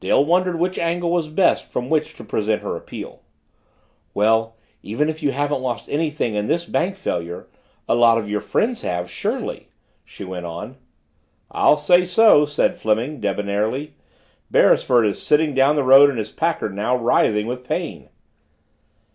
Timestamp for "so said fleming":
12.06-13.20